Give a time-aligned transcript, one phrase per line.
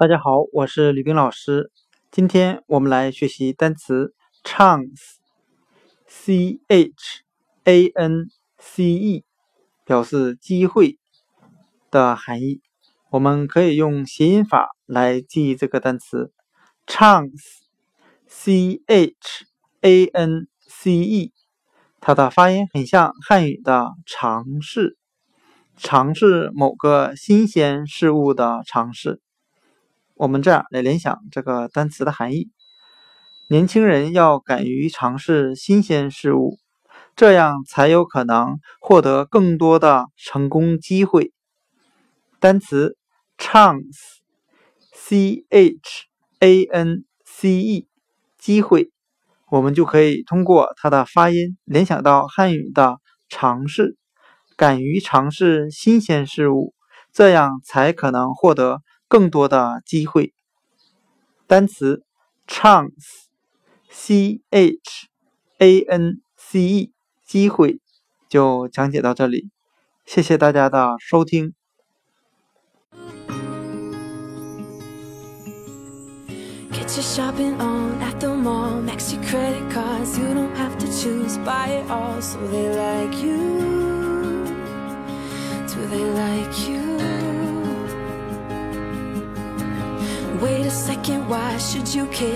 [0.00, 1.70] 大家好，我是吕冰老师。
[2.10, 4.88] 今天我们来学习单词 chance，c
[6.66, 7.22] h
[7.64, 9.26] a n c e，
[9.84, 10.98] 表示机会
[11.90, 12.62] 的含义。
[13.10, 16.32] 我们可以用谐音法来记忆这个单词
[16.86, 19.44] chance，c h
[19.82, 21.34] a n c e，
[22.00, 24.96] 它的发音很像汉语的尝试，
[25.76, 29.20] 尝试某个新鲜事物的尝试。
[30.20, 32.50] 我们这样来联想这个单词的含义：
[33.48, 36.58] 年轻人要敢于尝试新鲜事物，
[37.16, 41.32] 这样才有可能获得更多的成功机会。
[42.38, 42.98] 单词
[43.38, 46.04] chance，c h
[46.40, 47.88] a n c e，
[48.36, 48.90] 机会，
[49.50, 52.98] 我们就可以通过它的发音联想到汉语的
[53.30, 53.96] 尝试，
[54.54, 56.74] 敢于尝试新鲜事物，
[57.10, 58.82] 这样才可能获得。
[59.10, 60.32] 更多的机会。
[61.48, 62.04] 单词
[62.46, 65.08] chance，c h
[65.58, 66.92] a n c e，
[67.26, 67.80] 机会
[68.28, 69.50] 就讲解到这里，
[70.06, 71.54] 谢谢大家的收听。
[90.40, 92.30] Wait a second, why should you care?